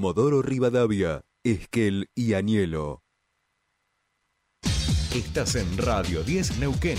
[0.00, 3.02] Modoro Rivadavia, Esquel y Anielo.
[5.12, 6.98] Estás en Radio 10 Neuquén.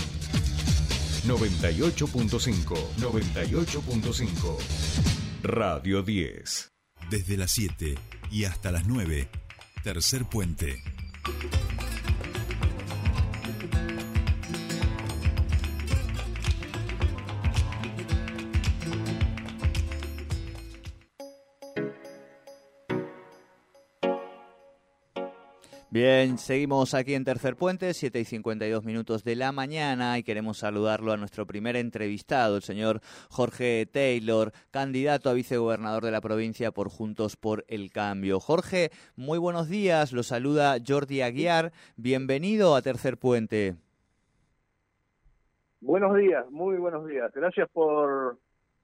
[1.26, 2.76] 98.5.
[2.98, 4.58] 98.5.
[5.42, 6.68] Radio 10.
[7.08, 7.94] Desde las 7
[8.30, 9.30] y hasta las 9.
[9.82, 10.82] Tercer puente.
[25.92, 30.58] Bien, seguimos aquí en Tercer Puente, 7 y 52 minutos de la mañana y queremos
[30.58, 36.70] saludarlo a nuestro primer entrevistado, el señor Jorge Taylor, candidato a vicegobernador de la provincia
[36.70, 38.38] por Juntos por el Cambio.
[38.38, 43.74] Jorge, muy buenos días, lo saluda Jordi Aguiar, bienvenido a Tercer Puente.
[45.80, 47.32] Buenos días, muy buenos días.
[47.34, 48.38] Gracias por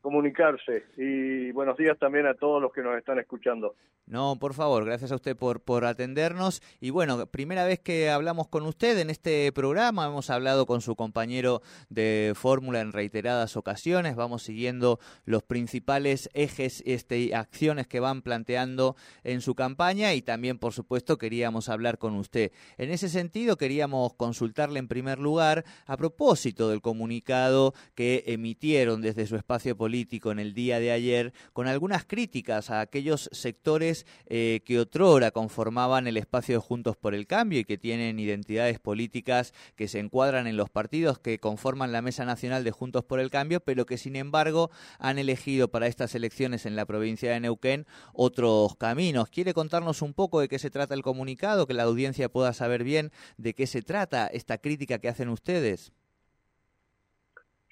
[0.07, 3.75] comunicarse y buenos días también a todos los que nos están escuchando.
[4.07, 6.63] No, por favor, gracias a usted por, por atendernos.
[6.81, 10.95] Y bueno, primera vez que hablamos con usted en este programa, hemos hablado con su
[10.95, 17.99] compañero de fórmula en reiteradas ocasiones, vamos siguiendo los principales ejes este, y acciones que
[17.99, 18.95] van planteando
[19.25, 22.53] en su campaña y también, por supuesto, queríamos hablar con usted.
[22.79, 29.27] En ese sentido, queríamos consultarle en primer lugar a propósito del comunicado que emitieron desde
[29.27, 34.61] su espacio político en el día de ayer con algunas críticas a aquellos sectores eh,
[34.65, 39.55] que otrora conformaban el espacio de Juntos por el Cambio y que tienen identidades políticas
[39.75, 43.31] que se encuadran en los partidos que conforman la Mesa Nacional de Juntos por el
[43.31, 47.87] Cambio, pero que sin embargo han elegido para estas elecciones en la provincia de Neuquén
[48.13, 49.31] otros caminos.
[49.31, 52.85] ¿Quiere contarnos un poco de qué se trata el comunicado, que la audiencia pueda saber
[52.85, 55.93] bien de qué se trata esta crítica que hacen ustedes?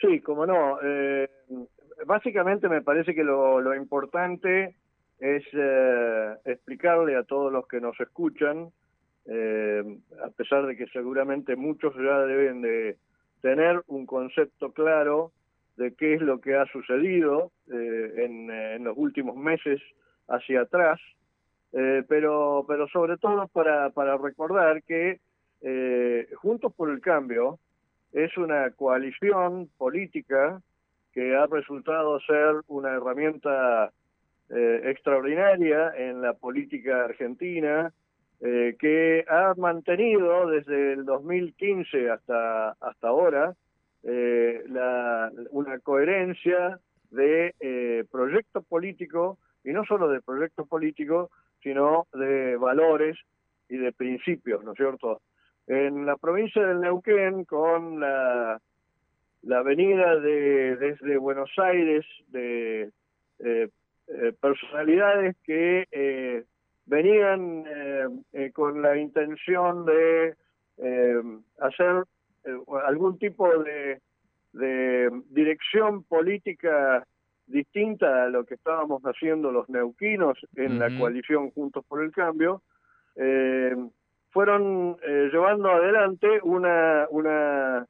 [0.01, 0.79] Sí, como no.
[0.83, 1.29] Eh,
[2.07, 4.75] básicamente me parece que lo, importante
[5.19, 8.71] es eh, explicarle a todos los que nos escuchan,
[9.27, 9.83] eh,
[10.23, 12.97] a pesar de que seguramente muchos ya deben de
[13.41, 15.33] tener un concepto claro
[15.77, 19.81] de qué es lo que ha sucedido eh, en, los últimos meses
[20.29, 21.01] hacia atrás,
[22.09, 25.19] pero, pero sobre todo para, para recordar que
[26.37, 27.59] Juntos por el Cambio
[28.13, 30.63] es una coalición política
[31.15, 33.93] que ha resultado ser una herramienta
[34.51, 37.93] eh, extraordinaria en la política argentina,
[38.41, 43.55] eh, que ha mantenido desde el 2015 hasta, hasta ahora
[44.03, 44.65] eh,
[45.51, 46.79] una coherencia
[47.11, 51.31] de proyecto político, y no solo de proyecto político,
[51.63, 53.17] sino de valores
[53.69, 55.23] y de principios, ¿no es cierto?
[55.69, 58.61] En la provincia del Neuquén, con la
[59.47, 62.91] la venida de, desde Buenos Aires de
[63.41, 63.69] eh,
[64.09, 66.45] eh, personalidades que eh,
[66.87, 67.65] venían
[68.53, 70.35] con la intención de
[71.59, 72.05] hacer
[72.85, 74.01] algún tipo de,
[75.31, 77.07] dirección política
[77.47, 82.63] distinta a lo que estábamos haciendo los neuquinos en la coalición Juntos por el Cambio,
[84.31, 87.87] fueron llevando adelante una, una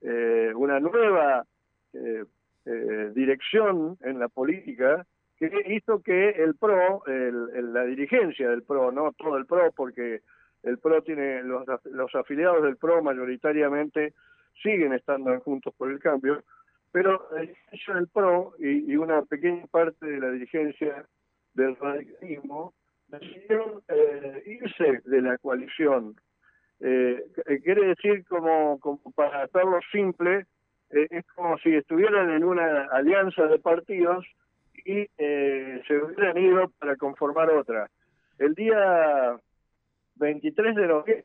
[0.00, 1.44] eh, una nueva
[1.92, 2.24] eh,
[2.66, 5.04] eh, dirección en la política
[5.36, 10.20] que hizo que el PRO, el, la dirigencia del PRO, no todo el PRO, porque
[10.62, 14.14] el PRO tiene, los, los afiliados del PRO mayoritariamente
[14.62, 16.42] siguen estando Juntos por el Cambio,
[16.90, 21.06] pero la dirigencia del PRO y, una pequeña parte de la dirigencia
[21.54, 22.74] del radicalismo
[23.06, 23.82] decidieron
[24.44, 26.16] irse de la coalición
[26.80, 28.78] eh, eh, quiere decir, como,
[29.14, 30.46] para hacerlo simple,
[30.90, 34.24] eh, es como si estuvieran en una alianza de partidos
[34.84, 37.90] y eh, se hubieran ido para conformar otra.
[38.38, 39.36] El día
[40.16, 41.24] 23 de noviembre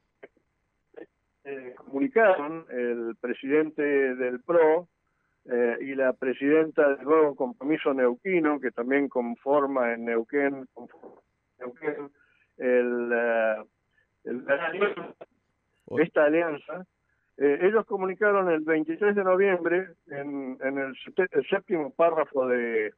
[1.76, 4.88] comunicaron el presidente del PRO
[5.82, 10.66] y la presidenta del nuevo compromiso neuquino, que también conforma en Neuquén,
[11.60, 12.10] Neuquén
[12.58, 13.12] el,
[14.24, 14.46] el,
[16.00, 16.86] esta alianza,
[17.38, 20.96] eh, ellos comunicaron el 23 de noviembre en, en el,
[21.50, 22.94] séptimo párrafo de,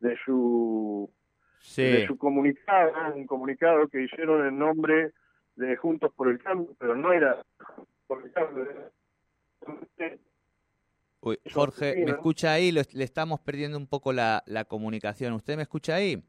[0.00, 1.10] de su
[1.76, 5.12] de su comunicado, un comunicado que hicieron en nombre
[5.56, 7.42] de Juntos por el Cambio, pero no era
[8.06, 8.66] por el cambio.
[11.52, 12.70] Jorge, ¿me escucha ahí?
[12.70, 15.32] Le, estamos perdiendo un poco la, la comunicación.
[15.32, 16.22] ¿Usted me escucha ahí?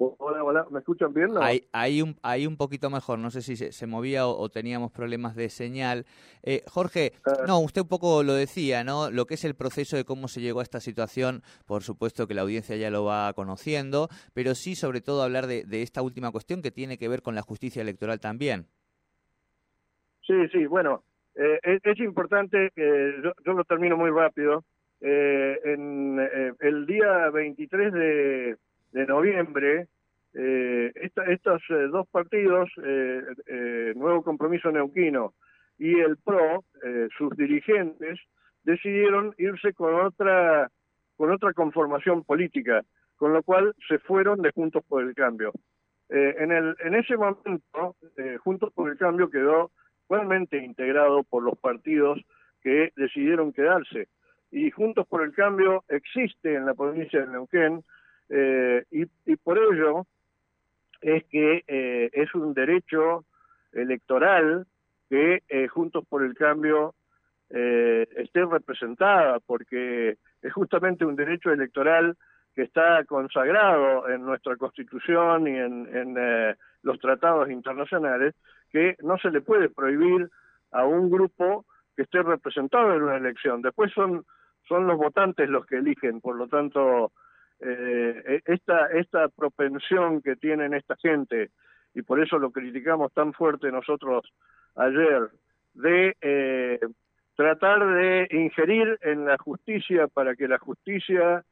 [0.00, 1.32] Hola, hola, ¿me escuchan bien?
[1.32, 1.42] No?
[1.42, 5.34] Hay, hay, un, hay un poquito mejor, no sé si se, movía o, teníamos problemas
[5.34, 6.06] de señal.
[6.44, 7.42] Eh, Jorge, ah.
[7.48, 9.10] no, usted un poco lo decía, ¿no?
[9.10, 12.34] Lo que es el proceso de cómo se llegó a esta situación, por supuesto que
[12.34, 16.62] la audiencia ya lo va conociendo, pero sí sobre todo hablar de, esta última cuestión
[16.62, 18.66] que tiene que ver con la justicia electoral también.
[20.24, 21.02] Sí, sí, bueno,
[21.34, 24.62] eh, es, importante, yo, yo, lo termino muy rápido,
[25.00, 26.20] eh, en
[26.60, 28.56] el día 23 de
[28.92, 29.88] de noviembre,
[30.34, 35.34] eh, estos eh, dos partidos, eh, eh, Nuevo Compromiso Neuquino
[35.78, 36.64] y el PRO,
[37.16, 38.18] sus dirigentes,
[38.64, 40.70] decidieron irse con otra,
[41.16, 42.82] con otra conformación política,
[43.16, 45.52] con lo cual se fueron de Juntos por el Cambio.
[46.08, 47.94] en, el, en ese momento,
[48.40, 49.70] Juntos por el Cambio quedó
[50.06, 52.20] igualmente integrado por los partidos
[52.60, 54.08] que decidieron quedarse.
[54.50, 57.84] Y Juntos por el Cambio existe en la provincia de Neuquén,
[58.28, 60.06] eh, y, por ello
[61.00, 63.24] es que eh, es un derecho
[63.72, 64.66] electoral
[65.08, 66.94] que eh, Juntos por el Cambio
[67.50, 72.14] esté representada, porque es justamente un derecho electoral
[72.54, 78.34] que está consagrado en nuestra Constitución y en, en los tratados internacionales,
[78.70, 80.28] que no se le puede prohibir
[80.72, 81.64] a un grupo
[81.96, 83.62] que esté representado en una elección.
[83.62, 84.26] Después son,
[84.68, 87.12] son los votantes los que eligen, por lo tanto,
[87.60, 91.50] eh, e, esta, esta propensión que tienen esta gente,
[91.94, 94.32] y por eso lo criticamos tan fuerte nosotros
[94.76, 95.30] ayer,
[95.74, 96.80] de eh,
[97.36, 101.44] tratar de ingerir en la justicia para que la justicia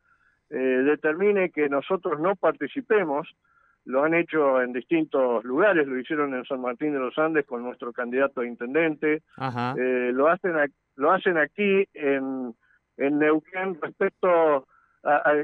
[0.51, 3.29] eh, determine que nosotros no participemos,
[3.85, 7.63] lo han hecho en distintos lugares, lo hicieron en San Martín de los Andes con
[7.63, 9.23] nuestro candidato a intendente,
[9.79, 10.55] eh, lo hacen
[10.97, 12.55] lo hacen aquí en,
[12.97, 14.67] en Neuquén respecto
[15.05, 15.35] a, a,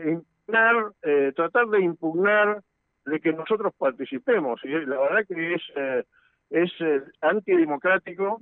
[1.02, 2.62] eh, tratar de impugnar
[3.04, 4.60] de que nosotros participemos.
[4.64, 6.04] Y la verdad que es, eh,
[6.50, 8.40] es eh, antidemocrático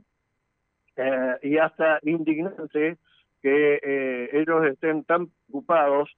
[1.42, 2.98] y hasta indignante
[3.40, 6.10] que ellos estén tan preocupados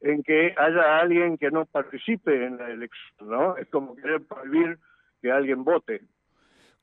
[0.00, 3.58] en que haya alguien que no participe en la elección, ¿no?
[3.58, 4.78] Es como querer prohibir
[5.20, 6.00] que alguien vote.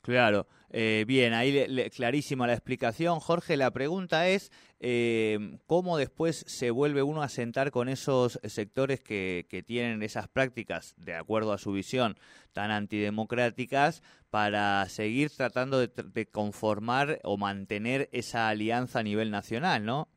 [0.02, 3.20] Claro, eh, bien, ahí clarísima la explicación.
[3.20, 4.50] Jorge, la pregunta es,
[4.80, 10.26] eh, ¿cómo después se vuelve uno a sentar con esos sectores que, que tienen esas
[10.26, 12.14] prácticas, de acuerdo a su visión,
[12.54, 20.08] tan antidemocráticas, para seguir tratando de, conformar o mantener esa alianza a nivel nacional, no?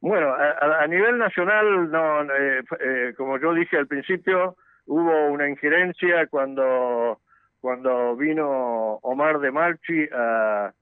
[0.00, 4.56] Bueno, a, nivel nacional, no, eh, como yo dije al principio,
[4.86, 7.20] hubo una injerencia cuando
[7.60, 10.72] cuando vino Omar de Marchi a,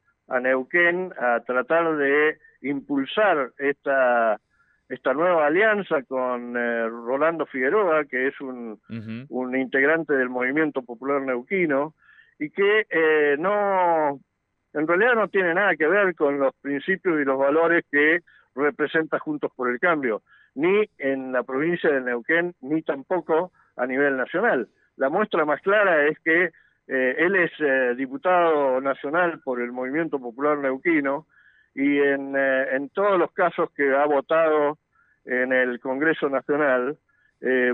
[0.41, 4.41] Neuquén a tratar de impulsar esta
[4.89, 8.81] esta nueva alianza con eh, Rolando Figueroa, que es un,
[9.29, 11.95] un integrante del movimiento popular neuquino,
[12.39, 14.21] y que eh, no,
[14.73, 18.21] en realidad no tiene nada que ver con los principios y los valores que
[18.55, 20.23] representa Juntos por el Cambio,
[20.55, 24.69] ni en la provincia de Neuquén, ni tampoco a nivel nacional.
[24.97, 26.51] La muestra más clara es que
[26.89, 31.27] eh, él es eh, diputado nacional por el Movimiento Popular Neuquino
[31.75, 34.79] y en, eh, en todos los casos que ha votado
[35.25, 36.97] en el Congreso Nacional,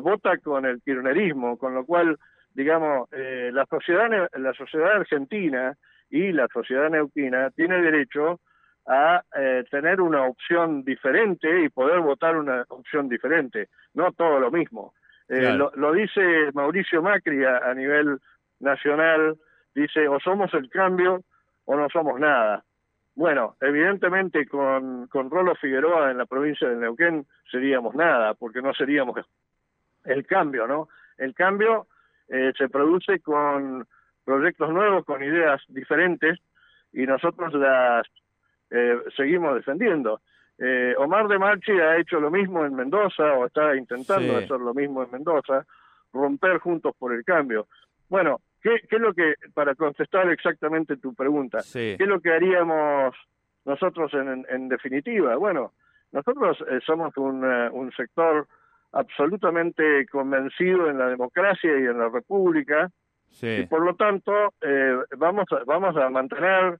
[0.00, 2.18] vota con el kirchnerismo, con lo cual,
[2.54, 5.76] digamos, la, sociedad, la sociedad argentina
[6.10, 8.40] y la sociedad neuquina tiene derecho
[8.86, 9.22] a
[9.70, 14.94] tener una opción diferente y poder votar una opción diferente, no todo lo mismo.
[15.28, 18.18] lo, lo, dice Mauricio Macri a nivel
[18.62, 19.36] nacional
[19.74, 21.22] dice o somos el cambio
[21.64, 22.64] o no somos nada.
[23.14, 28.72] Bueno, evidentemente con, con Rolo Figueroa en la provincia de Neuquén seríamos nada, porque no
[28.72, 29.16] seríamos
[30.04, 30.88] el cambio, ¿no?
[31.18, 31.86] El cambio
[32.28, 33.86] eh, se produce con
[34.24, 36.38] proyectos nuevos, con ideas diferentes,
[36.92, 38.06] y nosotros las
[38.70, 40.20] eh, seguimos defendiendo.
[40.58, 44.72] Eh, Omar de Marchi ha hecho lo mismo en Mendoza, o está intentando hacer lo
[44.72, 45.66] mismo en Mendoza,
[46.12, 47.66] romper juntos por el cambio.
[48.08, 53.14] Bueno, ¿Qué, es lo que, para contestar exactamente tu pregunta, qué es lo que haríamos
[53.64, 55.34] nosotros en, definitiva?
[55.36, 55.72] Bueno,
[56.12, 58.46] nosotros eh, somos un, eh, un sector
[58.92, 62.88] absolutamente convencido en la democracia y en la república,
[63.40, 66.78] y por lo tanto eh, vamos, a, vamos a mantener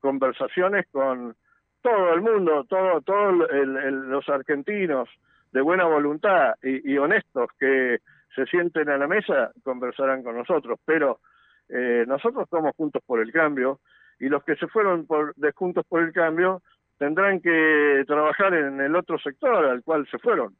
[0.00, 1.34] conversaciones con
[1.82, 5.08] todo el mundo, todo, todos los argentinos
[5.50, 7.98] de buena voluntad y honestos que
[8.34, 11.20] se sienten a la mesa, conversarán con nosotros, pero
[11.68, 13.80] eh, nosotros somos Juntos por el Cambio
[14.18, 16.62] y los que se fueron por, de Juntos por el Cambio
[16.98, 20.56] tendrán que trabajar en el otro sector al cual se fueron.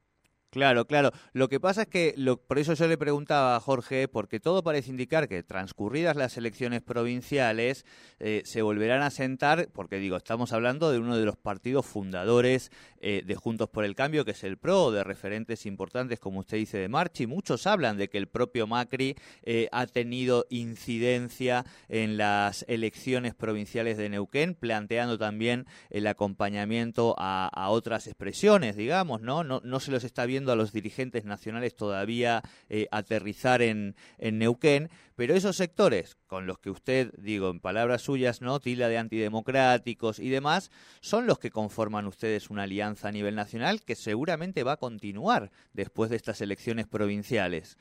[0.55, 1.11] Claro, claro.
[1.33, 4.63] Lo que pasa es que, lo, por eso yo le preguntaba a Jorge, porque todo
[4.63, 7.85] parece indicar que transcurridas las elecciones provinciales
[8.21, 12.71] eh, se volverán a sentar, porque digo, estamos hablando de uno de los partidos fundadores
[13.01, 16.59] eh, de Juntos por el Cambio, que es el PRO, de referentes importantes, como usted
[16.59, 17.27] dice, de Marchi.
[17.27, 23.97] Muchos hablan de que el propio Macri eh, ha tenido incidencia en las elecciones provinciales
[23.99, 29.43] de Neuquén, planteando también el acompañamiento a, a otras expresiones, digamos, ¿no?
[29.43, 29.61] ¿no?
[29.65, 34.91] No se los está viendo a los dirigentes nacionales todavía eh, aterrizar en, en Neuquén,
[35.17, 38.61] pero esos sectores con los que usted, digo, en palabras suyas, ¿no?
[38.61, 40.71] Tila de antidemocráticos y demás,
[41.01, 45.51] son los que conforman ustedes una alianza a nivel nacional que seguramente va a continuar
[45.73, 47.77] después de estas elecciones provinciales.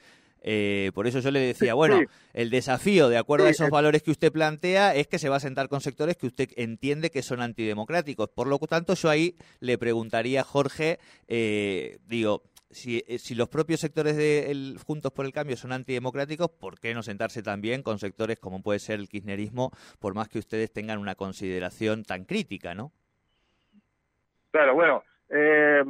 [0.45, 2.01] Eh, por eso yo le decía, bueno,
[2.33, 5.39] el desafío, de acuerdo a esos valores que usted plantea, es que se va a
[5.39, 8.29] sentar con sectores que usted entiende que son antidemocráticos.
[8.29, 13.49] Por lo tanto, yo ahí le preguntaría a Jorge, eh, digo, si, eh, si, los
[13.49, 17.99] propios sectores de Juntos por el Cambio son antidemocráticos, ¿por qué no sentarse también con
[17.99, 22.75] sectores como puede ser el kirchnerismo, por más que ustedes tengan una consideración tan crítica,
[22.75, 22.91] no?
[24.51, 25.83] Claro, bueno, eh,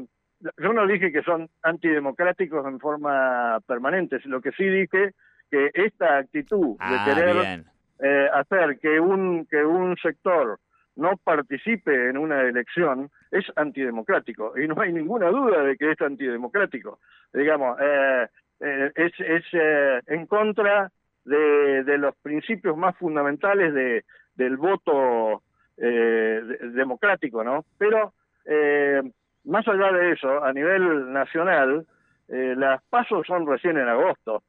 [0.58, 5.14] yo no dije que son antidemocráticos en forma permanente, lo que sí dije
[5.50, 7.64] que esta actitud de Ah, querer
[8.00, 10.60] eh, hacer que un que un sector
[10.96, 16.02] no participe en una elección es antidemocrático y no hay ninguna duda de que es
[16.02, 17.00] antidemocrático.
[17.34, 18.28] Digamos, eh,
[18.60, 20.92] eh, es, es eh, en contra
[21.26, 24.04] de, de los principios más fundamentales de,
[24.36, 25.42] del voto
[25.78, 27.66] eh, de- democrático, ¿no?
[27.78, 28.14] Pero
[28.46, 29.02] eh,
[29.46, 31.86] más allá de eso, a nivel nacional,
[32.30, 34.44] eh, las pasos son recién en agosto.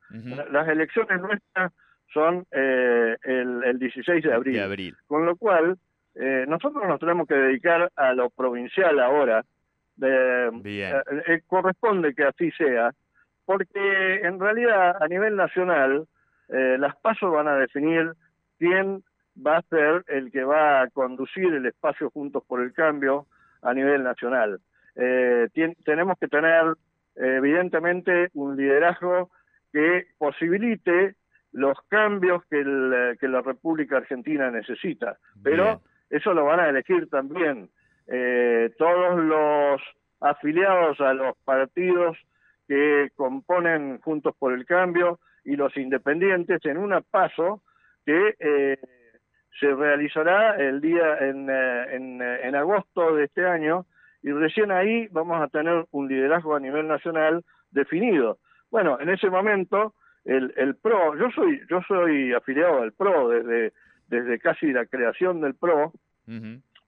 [0.52, 1.72] Las elecciones nuestras
[2.12, 4.54] son el, el 16 de abril.
[4.54, 4.96] De abril.
[5.06, 5.76] Con lo cual,
[6.14, 9.44] eh, nosotros nos tenemos que dedicar a lo provincial ahora.
[10.00, 10.97] Eh, Bien.
[10.97, 12.92] eh, eh, corresponde que así sea,
[13.44, 16.06] porque en realidad a nivel nacional
[16.49, 18.12] eh, las pasos van a definir
[18.59, 19.02] quién
[19.44, 23.26] va a ser el que va a conducir el espacio Juntos por el Cambio
[23.62, 24.61] a nivel nacional.
[24.97, 25.49] Eh,
[25.85, 26.75] tenemos que tener
[27.16, 29.30] eh, evidentemente un liderazgo
[29.73, 31.16] que posibilite
[31.52, 35.18] los cambios que, el, que la República Argentina necesita.
[35.42, 35.78] Pero Bien.
[36.14, 37.68] Eso lo van a elegir también
[38.06, 39.83] eh, todos los
[40.21, 42.16] afiliados a los partidos
[42.68, 47.62] que componen Juntos por el Cambio y los independientes en una paso
[48.06, 48.78] que eh,
[49.59, 53.85] se realizará el día en, eh, eh, en agosto de este año
[54.23, 58.38] y recién ahí vamos a tener un liderazgo a nivel nacional definido.
[58.71, 59.94] Bueno, en ese momento
[60.25, 63.73] el, el PRO, yo soy yo soy afiliado al PRO desde
[64.09, 65.92] desde casi la creación del PRO,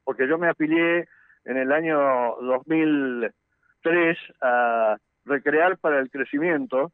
[0.05, 1.09] Porque yo me afilié
[1.45, 6.93] en el año 2003 a Recrear para el Crecimiento,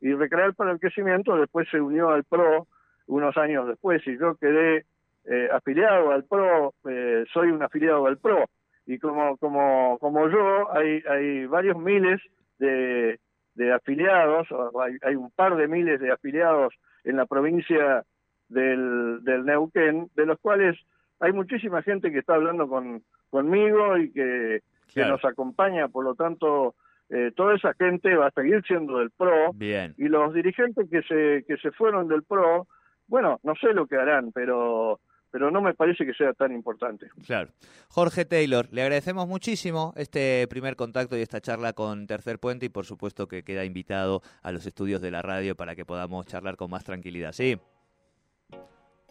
[0.00, 2.66] y Recrear para el Crecimiento después se unió al PRO
[3.06, 4.84] unos años después, y yo quedé
[5.24, 8.44] eh, afiliado al PRO, eh, soy un afiliado al PRO,
[8.86, 12.20] y como, como, como yo, hay, hay varios miles
[12.58, 13.18] de,
[13.54, 14.48] de afiliados,
[14.80, 18.04] hay, hay un par de miles de afiliados en la provincia
[18.48, 20.78] del, del Neuquén, de los cuales
[21.20, 24.62] hay muchísima gente que está hablando con conmigo y que,
[24.96, 26.74] nos acompaña, por lo tanto,
[27.08, 29.94] eh, toda esa gente va a seguir siendo del PRO Bien.
[29.96, 32.66] y los dirigentes que se que se fueron del PRO,
[33.06, 34.98] bueno, no sé lo que harán, pero
[35.30, 37.08] pero no me parece que sea tan importante.
[37.26, 37.50] Claro.
[37.88, 42.70] Jorge Taylor, le agradecemos muchísimo este primer contacto y esta charla con Tercer Puente y
[42.70, 46.56] por supuesto que queda invitado a los estudios de la radio para que podamos charlar
[46.56, 47.32] con más tranquilidad.
[47.32, 47.58] Sí,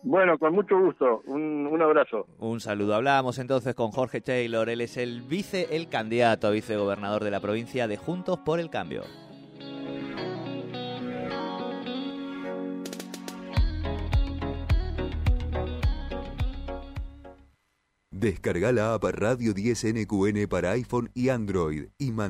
[0.04, 1.22] Bueno, con mucho gusto.
[1.25, 2.27] Un, un abrazo.
[2.39, 2.96] un saludo.
[2.96, 7.39] Hablábamos entonces con Jorge Taylor, él es el vice, el candidato a vicegobernador de la
[7.39, 9.04] provincia de Juntos por el Cambio.
[18.20, 22.25] Descarga la app Radio 10 NQN para iPhone y Android y mantén